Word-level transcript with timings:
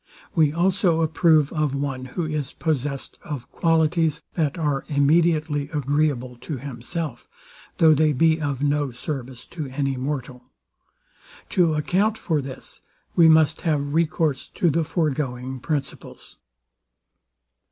We 0.33 0.51
also 0.51 1.03
approve 1.03 1.53
of 1.53 1.75
one, 1.75 2.05
who 2.05 2.25
is 2.25 2.53
possessed 2.53 3.19
of 3.23 3.47
qualities, 3.51 4.23
that 4.33 4.57
are 4.57 4.83
immediately 4.87 5.69
agreeable 5.69 6.37
to 6.37 6.57
himself; 6.57 7.29
though 7.77 7.93
they 7.93 8.11
be 8.11 8.41
of 8.41 8.63
no 8.63 8.89
service 8.89 9.45
to 9.53 9.67
any 9.67 9.97
mortal. 9.97 10.43
To 11.49 11.75
account 11.75 12.17
for 12.17 12.41
this 12.41 12.81
we 13.15 13.29
must 13.29 13.61
have 13.61 13.93
recourse 13.93 14.47
to 14.55 14.71
the 14.71 14.83
foregoing 14.83 15.59
principles. 15.59 16.37